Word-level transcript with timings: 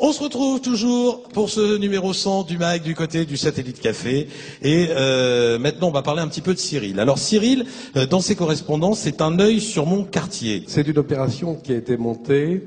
On 0.00 0.12
se 0.12 0.22
retrouve 0.22 0.60
toujours 0.60 1.24
pour 1.24 1.50
ce 1.50 1.76
numéro 1.76 2.12
100 2.12 2.44
du 2.44 2.56
MAC 2.56 2.84
du 2.84 2.94
côté 2.94 3.24
du 3.24 3.36
Satellite 3.36 3.80
Café. 3.80 4.28
Et 4.62 4.86
euh, 4.90 5.58
maintenant, 5.58 5.88
on 5.88 5.90
va 5.90 6.02
parler 6.02 6.22
un 6.22 6.28
petit 6.28 6.40
peu 6.40 6.54
de 6.54 6.58
Cyril. 6.60 7.00
Alors 7.00 7.18
Cyril, 7.18 7.66
euh, 7.96 8.06
dans 8.06 8.20
ses 8.20 8.36
correspondances, 8.36 9.00
c'est 9.00 9.20
un 9.20 9.40
œil 9.40 9.60
sur 9.60 9.86
mon 9.86 10.04
quartier. 10.04 10.62
C'est 10.68 10.86
une 10.86 10.98
opération 10.98 11.56
qui 11.56 11.72
a 11.72 11.76
été 11.76 11.96
montée 11.96 12.62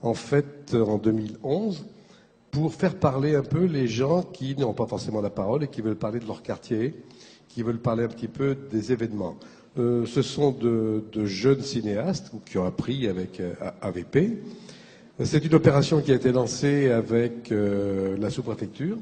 en 0.00 0.14
fait 0.14 0.74
en 0.74 0.96
2011 0.96 1.84
pour 2.50 2.72
faire 2.72 2.94
parler 2.94 3.34
un 3.34 3.42
peu 3.42 3.64
les 3.64 3.86
gens 3.86 4.22
qui 4.22 4.56
n'ont 4.56 4.72
pas 4.72 4.86
forcément 4.86 5.20
la 5.20 5.28
parole 5.28 5.64
et 5.64 5.68
qui 5.68 5.82
veulent 5.82 5.94
parler 5.94 6.20
de 6.20 6.26
leur 6.26 6.42
quartier, 6.42 6.94
qui 7.48 7.62
veulent 7.62 7.82
parler 7.82 8.04
un 8.04 8.08
petit 8.08 8.28
peu 8.28 8.56
des 8.70 8.92
événements. 8.92 9.36
Euh, 9.78 10.06
ce 10.06 10.22
sont 10.22 10.52
de, 10.52 11.04
jeunes 11.26 11.60
cinéastes 11.60 12.32
qui 12.46 12.56
ont 12.56 12.64
appris 12.64 13.08
avec 13.08 13.42
AVP. 13.82 14.38
C'est 15.24 15.44
une 15.44 15.54
opération 15.54 16.00
qui 16.00 16.10
a 16.10 16.14
été 16.14 16.32
lancée 16.32 16.90
avec 16.90 17.52
euh, 17.52 18.16
la 18.18 18.30
sous-préfecture. 18.30 18.96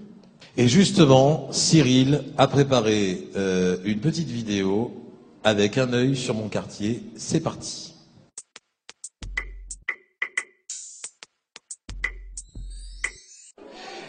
Et 0.57 0.69
justement, 0.69 1.49
Cyril 1.51 2.25
a 2.37 2.47
préparé 2.47 3.29
euh, 3.37 3.77
une 3.85 4.01
petite 4.01 4.29
vidéo 4.29 4.93
avec 5.45 5.79
un 5.79 5.93
œil 5.93 6.17
sur 6.17 6.35
mon 6.35 6.49
quartier. 6.49 7.03
C'est 7.17 7.41
parti. 7.41 7.95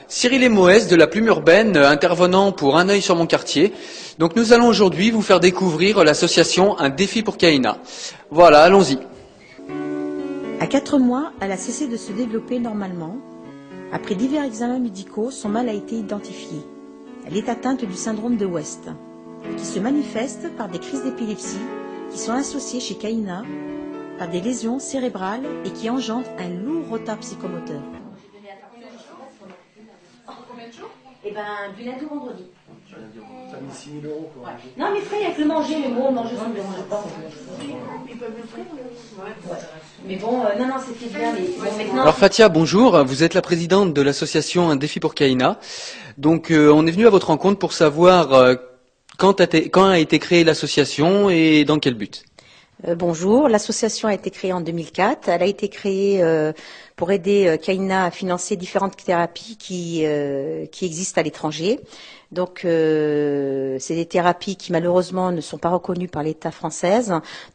Cyril 0.07 0.43
et 0.43 0.49
Moès 0.49 0.87
de 0.87 0.95
la 0.95 1.07
Plume 1.07 1.27
Urbaine, 1.27 1.77
euh, 1.77 1.89
intervenant 1.89 2.51
pour 2.51 2.77
Un 2.77 2.89
œil 2.89 3.01
sur 3.01 3.15
mon 3.15 3.25
quartier. 3.25 3.71
Donc 4.19 4.35
nous 4.35 4.51
allons 4.51 4.67
aujourd'hui 4.67 5.11
vous 5.11 5.21
faire 5.21 5.39
découvrir 5.39 6.03
l'association 6.03 6.77
Un 6.77 6.89
défi 6.89 7.21
pour 7.23 7.37
Kaina. 7.37 7.77
Voilà, 8.31 8.63
allons-y. 8.63 8.97
À 10.61 10.67
4 10.67 10.99
mois, 10.99 11.31
elle 11.39 11.51
a 11.51 11.57
cessé 11.57 11.87
de 11.87 11.97
se 11.97 12.11
développer 12.11 12.59
normalement. 12.59 13.17
Après 13.91 14.13
divers 14.13 14.43
examens 14.43 14.77
médicaux, 14.77 15.31
son 15.31 15.49
mal 15.49 15.67
a 15.67 15.73
été 15.73 15.95
identifié. 15.95 16.59
Elle 17.25 17.35
est 17.35 17.49
atteinte 17.49 17.83
du 17.83 17.95
syndrome 17.95 18.37
de 18.37 18.45
West, 18.45 18.87
qui 19.57 19.65
se 19.65 19.79
manifeste 19.79 20.55
par 20.57 20.69
des 20.69 20.77
crises 20.77 21.03
d'épilepsie 21.03 21.57
qui 22.11 22.19
sont 22.19 22.33
associées 22.33 22.79
chez 22.79 22.93
Kaina 22.93 23.43
par 24.19 24.29
des 24.29 24.39
lésions 24.39 24.77
cérébrales 24.77 25.47
et 25.65 25.71
qui 25.71 25.89
engendrent 25.89 26.29
un 26.37 26.49
lourd 26.49 26.89
retard 26.89 27.17
psychomoteur. 27.17 27.81
Eh 31.25 31.31
ben, 31.31 31.73
du 31.75 31.85
lundi 31.85 32.05
au 32.05 32.09
vendredi. 32.09 32.43
Non, 34.77 34.87
mais 34.93 35.01
frère, 35.01 35.25
avec 35.25 35.37
le 35.37 35.45
manger, 35.45 35.75
mais 35.81 35.93
bon, 35.93 36.11
manger, 36.11 36.35
ça 36.35 36.43
ne 36.43 36.49
me 36.49 36.55
dérange 36.55 36.83
pas. 36.89 37.03
Ils 38.09 38.17
peuvent 38.17 38.29
le 38.35 38.47
faire, 38.47 38.65
ouais. 38.73 39.57
Mais 40.07 40.15
bon, 40.15 40.41
euh, 40.41 40.57
non, 40.57 40.67
non, 40.67 40.75
c'était 40.85 41.13
bien, 41.13 41.33
mais 41.33 41.47
bon, 41.47 41.77
maintenant. 41.77 42.01
Alors 42.01 42.15
Fatia, 42.15 42.49
bonjour. 42.49 43.03
Vous 43.03 43.23
êtes 43.23 43.33
la 43.33 43.41
présidente 43.41 43.93
de 43.93 44.01
l'association 44.01 44.69
Un 44.69 44.75
défi 44.75 44.99
pour 44.99 45.13
Kaina. 45.15 45.59
Donc 46.17 46.51
euh, 46.51 46.71
on 46.73 46.85
est 46.87 46.91
venu 46.91 47.07
à 47.07 47.09
votre 47.09 47.27
rencontre 47.27 47.59
pour 47.59 47.73
savoir 47.73 48.33
euh, 48.33 48.55
quand, 49.17 49.39
a 49.41 49.43
été, 49.43 49.69
quand 49.69 49.85
a 49.85 49.99
été 49.99 50.19
créée 50.19 50.43
l'association 50.43 51.29
et 51.29 51.63
dans 51.65 51.79
quel 51.79 51.93
but. 51.95 52.23
Euh, 52.87 52.95
bonjour, 52.95 53.47
l'association 53.47 54.07
a 54.07 54.13
été 54.13 54.31
créée 54.31 54.53
en 54.53 54.61
2004. 54.61 55.29
Elle 55.29 55.43
a 55.43 55.45
été 55.45 55.69
créée 55.69 56.23
euh, 56.23 56.51
pour 56.95 57.11
aider 57.11 57.47
euh, 57.47 57.57
Kaina 57.57 58.05
à 58.05 58.11
financer 58.11 58.55
différentes 58.55 58.97
thérapies 58.97 59.57
qui, 59.57 60.01
euh, 60.05 60.65
qui 60.65 60.85
existent 60.85 61.21
à 61.21 61.23
l'étranger. 61.23 61.79
Donc, 62.31 62.63
euh, 62.63 63.75
c'est 63.79 63.95
des 63.95 64.05
thérapies 64.05 64.55
qui 64.55 64.71
malheureusement 64.71 65.33
ne 65.33 65.41
sont 65.41 65.57
pas 65.57 65.69
reconnues 65.69 66.07
par 66.07 66.23
l'État 66.23 66.51
français. 66.51 67.01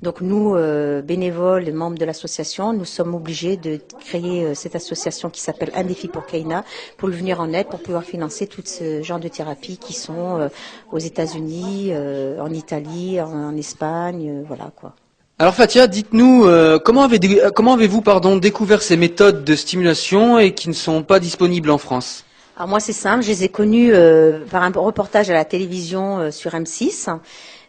Donc, 0.02 0.20
nous, 0.20 0.54
euh, 0.54 1.00
bénévoles 1.00 1.72
membres 1.72 1.98
de 1.98 2.04
l'association, 2.04 2.74
nous 2.74 2.84
sommes 2.84 3.14
obligés 3.14 3.56
de 3.56 3.80
créer 4.00 4.44
euh, 4.44 4.54
cette 4.54 4.76
association 4.76 5.30
qui 5.30 5.40
s'appelle 5.40 5.70
Un 5.74 5.84
défi 5.84 6.08
pour 6.08 6.26
Kaina 6.26 6.62
pour 6.98 7.08
lui 7.08 7.16
venir 7.16 7.40
en 7.40 7.52
aide, 7.54 7.68
pour 7.68 7.80
pouvoir 7.80 8.04
financer 8.04 8.46
tout 8.46 8.60
ce 8.64 9.02
genre 9.02 9.18
de 9.18 9.28
thérapies 9.28 9.78
qui 9.78 9.94
sont 9.94 10.48
aux 10.92 10.98
États-Unis, 10.98 11.92
en 12.38 12.52
Italie, 12.52 13.20
en, 13.20 13.56
Espagne, 13.56 14.44
voilà 14.46 14.70
quoi. 14.74 14.94
Alors 15.38 15.54
Fatia, 15.54 15.86
dites-nous 15.86 16.46
comment 16.84 17.02
avez 17.02 17.18
avez-vous 17.18 18.02
pardon 18.02 18.36
découvert 18.36 18.82
ces 18.82 18.96
méthodes 18.96 19.44
de 19.44 19.54
stimulation 19.54 20.38
et 20.38 20.54
qui 20.54 20.68
ne 20.68 20.74
sont 20.74 21.02
pas 21.02 21.20
disponibles 21.20 21.70
en 21.70 21.78
France? 21.78 22.24
Alors 22.56 22.68
moi 22.68 22.80
c'est 22.80 22.94
simple, 22.94 23.22
je 23.22 23.28
les 23.28 23.44
ai 23.44 23.48
connus 23.50 23.92
euh, 23.92 24.46
par 24.50 24.62
un 24.62 24.70
reportage 24.70 25.28
à 25.28 25.34
la 25.34 25.44
télévision 25.44 26.18
euh, 26.20 26.30
sur 26.30 26.52
M6. 26.52 27.18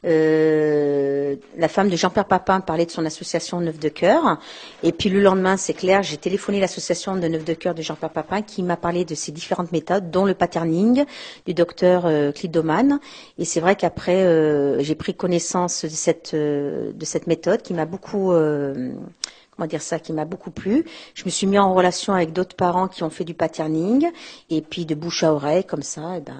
Euh, 0.06 1.36
la 1.58 1.68
femme 1.68 1.90
de 1.90 1.96
Jean-Pierre 1.96 2.26
Papin 2.26 2.60
parlait 2.62 2.86
de 2.86 2.92
son 2.92 3.06
association 3.06 3.60
Neuf 3.62 3.80
de 3.80 3.90
Cœur. 3.90 4.40
Et 4.84 4.92
puis 4.92 5.10
le 5.10 5.22
lendemain, 5.22 5.58
c'est 5.58 5.74
clair, 5.74 6.04
j'ai 6.04 6.18
téléphoné 6.18 6.60
l'association 6.60 7.16
de 7.16 7.28
Neuf 7.28 7.46
de 7.46 7.54
Cœur 7.54 7.74
de 7.74 7.82
Jean-Pierre 7.82 8.12
Papin 8.12 8.42
qui 8.42 8.64
m'a 8.64 8.78
parlé 8.78 9.06
de 9.06 9.16
ces 9.16 9.32
différentes 9.32 9.72
méthodes, 9.72 10.12
dont 10.12 10.26
le 10.26 10.34
patterning 10.34 11.06
du 11.46 11.54
docteur 11.54 12.06
euh, 12.06 12.32
Klidoman. 12.32 13.00
Et 13.38 13.46
c'est 13.46 13.60
vrai 13.60 13.76
qu'après, 13.76 14.24
euh, 14.24 14.82
j'ai 14.82 14.96
pris 14.96 15.14
connaissance 15.14 15.86
de 15.86 15.90
cette, 15.90 16.34
euh, 16.34 16.92
de 16.94 17.06
cette 17.06 17.28
méthode 17.28 17.62
qui 17.62 17.74
m'a 17.74 17.86
beaucoup... 17.86 18.32
comment 18.32 19.68
dire 19.68 19.82
ça, 19.82 19.98
qui 20.00 20.14
m'a 20.14 20.26
beaucoup 20.26 20.52
plu. 20.52 20.86
Je 21.16 21.26
me 21.26 21.30
suis 21.32 21.48
mis 21.48 21.58
en 21.58 21.74
relation 21.74 22.14
avec 22.14 22.32
d'autres 22.32 22.56
parents 22.56 22.88
qui 22.88 23.04
ont 23.04 23.10
fait 23.10 23.24
du 23.24 23.34
patterning, 23.34 24.08
et 24.52 24.62
puis 24.62 24.86
de 24.86 24.94
bouche 24.94 25.24
à 25.24 25.34
oreille, 25.34 25.64
comme 25.64 25.82
ça, 25.82 26.18
et 26.18 26.22
ben, 26.22 26.40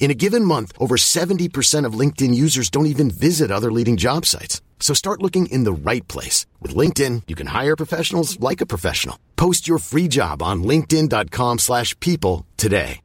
In 0.00 0.10
a 0.10 0.14
given 0.14 0.46
month, 0.46 0.72
over 0.78 0.96
70% 0.96 1.84
of 1.84 1.92
LinkedIn 1.92 2.34
users 2.34 2.70
don't 2.70 2.86
even 2.86 3.10
visit 3.10 3.50
other 3.50 3.70
leading 3.70 3.98
job 3.98 4.24
sites. 4.24 4.62
So 4.80 4.94
start 4.94 5.22
looking 5.22 5.44
in 5.52 5.64
the 5.64 5.72
right 5.72 6.08
place. 6.08 6.46
With 6.60 6.74
LinkedIn, 6.74 7.24
you 7.28 7.36
can 7.36 7.48
hire 7.48 7.76
professionals 7.76 8.40
like 8.40 8.62
a 8.62 8.66
professional. 8.66 9.16
Post 9.36 9.68
your 9.68 9.78
free 9.78 10.08
job 10.08 10.42
on 10.42 10.64
linkedin.com 10.64 11.58
slash 11.58 11.94
people 12.00 12.46
today. 12.56 13.02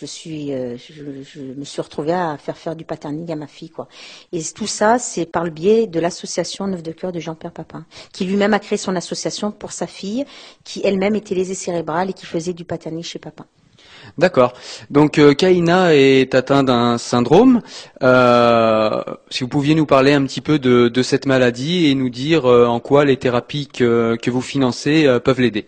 Je 0.00 0.06
suis, 0.06 0.52
euh, 0.52 0.76
je, 0.76 0.92
je 1.24 1.40
me 1.40 1.64
suis 1.64 1.82
retrouvée 1.82 2.12
à 2.12 2.38
faire 2.38 2.56
faire 2.56 2.76
du 2.76 2.84
patterning 2.84 3.32
à 3.32 3.36
ma 3.36 3.48
fille, 3.48 3.70
quoi. 3.70 3.88
Et 4.30 4.40
tout 4.54 4.68
ça, 4.68 5.00
c'est 5.00 5.26
par 5.26 5.42
le 5.42 5.50
biais 5.50 5.88
de 5.88 5.98
l'association 5.98 6.68
Neuf 6.68 6.84
de 6.84 6.92
Cœur 6.92 7.10
de 7.10 7.18
Jean-Pierre 7.18 7.52
Papin, 7.52 7.84
qui 8.12 8.24
lui-même 8.24 8.54
a 8.54 8.60
créé 8.60 8.78
son 8.78 8.94
association 8.94 9.50
pour 9.50 9.72
sa 9.72 9.88
fille, 9.88 10.24
qui 10.62 10.80
elle-même 10.84 11.16
était 11.16 11.34
lésée 11.34 11.56
cérébrale 11.56 12.10
et 12.10 12.12
qui 12.12 12.26
faisait 12.26 12.52
du 12.52 12.64
patterning 12.64 13.02
chez 13.02 13.18
Papin. 13.18 13.46
D'accord. 14.18 14.52
Donc 14.90 15.18
euh, 15.18 15.32
Kaina 15.32 15.94
est 15.94 16.34
atteint 16.34 16.64
d'un 16.64 16.98
syndrome. 16.98 17.62
Euh, 18.02 19.02
si 19.30 19.44
vous 19.44 19.48
pouviez 19.48 19.74
nous 19.74 19.86
parler 19.86 20.12
un 20.12 20.24
petit 20.24 20.40
peu 20.40 20.58
de, 20.58 21.02
cette 21.02 21.26
maladie 21.26 21.86
et 21.86 21.94
nous 21.94 22.10
dire 22.10 22.46
euh, 22.46 22.66
en 22.66 22.80
quoi 22.80 23.04
les 23.04 23.16
thérapies 23.16 23.68
que, 23.68 24.18
vous 24.28 24.42
financez 24.42 25.06
euh, 25.06 25.20
peuvent 25.20 25.40
l'aider. 25.40 25.66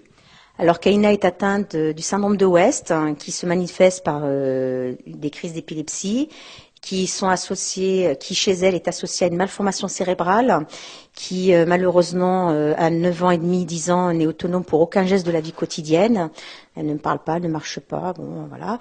Alors 0.58 0.80
Kaina 0.80 1.12
est 1.12 1.24
atteinte 1.24 1.74
du 1.74 2.02
syndrome 2.02 2.36
de 2.36 2.44
West, 2.44 2.90
hein, 2.90 3.14
qui 3.18 3.32
se 3.32 3.46
manifeste 3.46 4.04
par 4.04 4.20
des 4.26 5.30
crises 5.30 5.54
d'épilepsie, 5.54 6.28
qui 6.81 7.06
sont 7.06 7.29
associées, 7.29 8.17
qui 8.19 8.35
chez 8.35 8.53
elle 8.53 8.75
est 8.75 8.88
associée 8.88 9.27
à 9.27 9.31
une 9.31 9.37
malformation 9.37 9.87
cérébrale, 9.88 10.67
qui 11.15 11.55
euh, 11.55 11.67
malheureusement 11.67 12.50
euh, 12.50 12.73
à 12.79 12.91
9 12.91 13.25
ans 13.25 13.31
et 13.31 13.38
demi, 13.38 13.65
10 13.67 13.91
ans 13.91 14.12
n'est 14.12 14.27
autonome 14.27 14.65
pour 14.65 14.81
aucun 14.81 15.05
geste 15.05 15.27
de 15.27 15.31
la 15.32 15.41
vie 15.41 15.53
quotidienne. 15.53 16.31
Elle 16.77 16.87
ne 16.87 16.94
parle 16.94 17.19
pas, 17.23 17.37
elle 17.37 17.43
ne 17.43 17.49
marche 17.49 17.81
pas, 17.81 18.15
bon 18.15 18.47
voilà. 18.49 18.79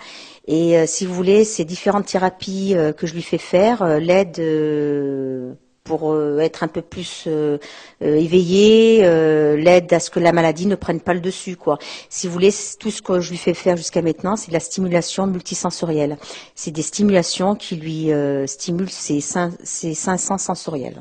Et 0.48 0.78
euh, 0.78 0.86
si 0.88 1.06
vous 1.06 1.13
voulez, 1.13 1.44
ces 1.44 1.66
différentes 1.66 2.06
thérapies 2.06 2.74
euh, 2.75 2.94
que 2.94 3.06
je 3.06 3.13
lui 3.13 3.24
fais 3.24 3.38
faire 3.38 3.81
euh, 3.81 4.00
l'aident 4.00 4.40
euh, 4.40 5.54
pour 5.89 6.13
euh, 6.13 6.38
être 6.38 6.62
un 6.62 6.68
peu 6.68 6.83
plus 6.83 7.24
euh, 7.25 7.57
euh, 8.03 8.15
éveillée, 8.15 9.00
euh, 9.01 9.57
l'aide 9.57 9.91
à 9.91 10.00
ce 10.00 10.12
que 10.12 10.19
la 10.19 10.31
maladie 10.31 10.68
ne 10.68 10.75
prenne 10.75 11.01
pas 11.01 11.15
le 11.15 11.19
dessus. 11.19 11.56
Quoi. 11.56 11.80
Si 12.09 12.27
vous 12.27 12.33
voulez, 12.33 12.53
tout 12.80 12.91
ce 12.91 13.01
que 13.01 13.19
je 13.19 13.31
lui 13.31 13.38
fais 13.38 13.56
faire 13.56 13.75
jusqu'à 13.75 14.03
maintenant, 14.03 14.36
c'est 14.36 14.50
de 14.50 14.53
la 14.53 14.59
stimulation 14.59 15.25
multisensorielle. 15.25 16.18
C'est 16.53 16.69
des 16.69 16.83
stimulations 16.83 17.56
qui 17.56 17.75
lui 17.75 18.12
stimulent 18.45 18.91
ses, 18.91 19.19
ses 19.63 19.94
cinq 19.95 20.18
sens 20.19 20.44
sensoriels. 20.44 21.00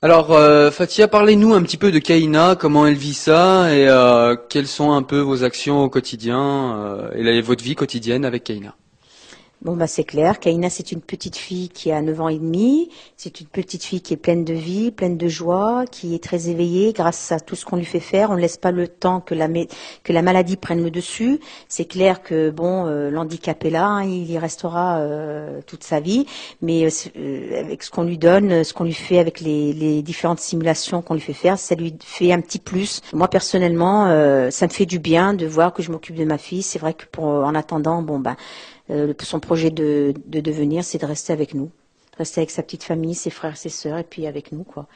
Alors 0.00 0.28
Fatia, 0.72 1.08
parlez-nous 1.08 1.52
un 1.52 1.62
petit 1.62 1.76
peu 1.76 1.92
de 1.92 1.98
Kaina, 1.98 2.56
comment 2.58 2.86
elle 2.86 2.94
vit 2.94 3.12
ça 3.14 3.74
et 3.74 3.86
quelles 4.48 4.66
sont 4.66 4.92
un 4.92 5.02
peu 5.02 5.18
vos 5.18 5.44
actions 5.44 5.82
au 5.84 5.90
quotidien 5.90 7.10
et 7.14 7.40
votre 7.42 7.62
vie 7.62 7.74
quotidienne 7.74 8.24
avec 8.24 8.44
Kaina. 8.44 8.74
Bon, 9.62 9.76
bah, 9.76 9.86
c'est 9.86 10.04
clair. 10.04 10.40
Kaina, 10.40 10.70
c'est 10.70 10.90
une 10.90 11.02
petite 11.02 11.36
fille 11.36 11.68
qui 11.68 11.92
a 11.92 12.00
9 12.00 12.20
ans 12.22 12.28
et 12.30 12.38
demi. 12.38 12.88
C'est 13.18 13.42
une 13.42 13.46
petite 13.46 13.84
fille 13.84 14.00
qui 14.00 14.14
est 14.14 14.16
pleine 14.16 14.42
de 14.42 14.54
vie, 14.54 14.90
pleine 14.90 15.18
de 15.18 15.28
joie, 15.28 15.84
qui 15.90 16.14
est 16.14 16.24
très 16.24 16.48
éveillée 16.48 16.94
grâce 16.94 17.30
à 17.30 17.40
tout 17.40 17.56
ce 17.56 17.66
qu'on 17.66 17.76
lui 17.76 17.84
fait 17.84 18.00
faire. 18.00 18.30
On 18.30 18.36
ne 18.36 18.40
laisse 18.40 18.56
pas 18.56 18.70
le 18.70 18.88
temps 18.88 19.20
que 19.20 19.34
la, 19.34 19.48
que 20.02 20.14
la 20.14 20.22
maladie 20.22 20.56
prenne 20.56 20.82
le 20.82 20.90
dessus. 20.90 21.40
C'est 21.68 21.84
clair 21.84 22.22
que, 22.22 22.48
bon, 22.48 22.86
euh, 22.86 23.10
l'handicap 23.10 23.62
est 23.66 23.70
là, 23.70 23.84
hein, 23.86 24.04
il 24.04 24.30
y 24.30 24.38
restera 24.38 25.00
euh, 25.00 25.60
toute 25.66 25.84
sa 25.84 26.00
vie. 26.00 26.24
Mais 26.62 26.86
euh, 26.86 26.90
euh, 27.18 27.60
avec 27.60 27.82
ce 27.82 27.90
qu'on 27.90 28.04
lui 28.04 28.16
donne, 28.16 28.64
ce 28.64 28.72
qu'on 28.72 28.84
lui 28.84 28.94
fait 28.94 29.18
avec 29.18 29.40
les, 29.40 29.74
les 29.74 30.00
différentes 30.00 30.40
simulations 30.40 31.02
qu'on 31.02 31.12
lui 31.12 31.20
fait 31.20 31.34
faire, 31.34 31.58
ça 31.58 31.74
lui 31.74 31.94
fait 32.02 32.32
un 32.32 32.40
petit 32.40 32.60
plus. 32.60 33.02
Moi, 33.12 33.28
personnellement, 33.28 34.06
euh, 34.06 34.48
ça 34.50 34.66
me 34.66 34.72
fait 34.72 34.86
du 34.86 34.98
bien 34.98 35.34
de 35.34 35.44
voir 35.44 35.74
que 35.74 35.82
je 35.82 35.92
m'occupe 35.92 36.16
de 36.16 36.24
ma 36.24 36.38
fille. 36.38 36.62
C'est 36.62 36.78
vrai 36.78 36.94
que 36.94 37.04
pour, 37.12 37.24
en 37.26 37.54
attendant, 37.54 38.00
bon, 38.00 38.18
ben, 38.18 38.36
euh, 38.90 39.14
son 39.22 39.40
projet 39.40 39.70
de, 39.70 40.14
de 40.26 40.40
devenir, 40.40 40.84
c'est 40.84 40.98
de 40.98 41.06
rester 41.06 41.32
avec 41.32 41.54
nous, 41.54 41.70
rester 42.18 42.40
avec 42.40 42.50
sa 42.50 42.62
petite 42.62 42.84
famille, 42.84 43.14
ses 43.14 43.30
frères, 43.30 43.56
ses 43.56 43.68
sœurs, 43.68 43.98
et 43.98 44.04
puis 44.04 44.26
avec 44.26 44.52
nous, 44.52 44.64
quoi. 44.64 44.86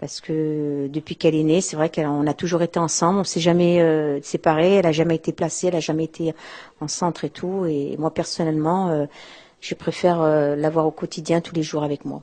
Parce 0.00 0.22
que 0.22 0.88
depuis 0.88 1.14
qu'elle 1.14 1.34
est 1.34 1.42
née, 1.42 1.60
c'est 1.60 1.76
vrai 1.76 1.90
qu'on 1.90 2.26
a 2.26 2.32
toujours 2.32 2.62
été 2.62 2.78
ensemble, 2.78 3.18
on 3.18 3.24
s'est 3.24 3.38
jamais 3.38 3.82
euh, 3.82 4.18
séparés, 4.22 4.76
elle 4.76 4.86
a 4.86 4.92
jamais 4.92 5.16
été 5.16 5.30
placée, 5.30 5.66
elle 5.66 5.76
a 5.76 5.80
jamais 5.80 6.04
été 6.04 6.32
en 6.80 6.88
centre 6.88 7.26
et 7.26 7.28
tout. 7.28 7.66
Et 7.66 7.96
moi 7.98 8.10
personnellement, 8.14 8.88
euh, 8.88 9.04
je 9.60 9.74
préfère 9.74 10.22
euh, 10.22 10.56
l'avoir 10.56 10.86
au 10.86 10.90
quotidien 10.90 11.42
tous 11.42 11.54
les 11.54 11.62
jours 11.62 11.84
avec 11.84 12.06
moi. 12.06 12.22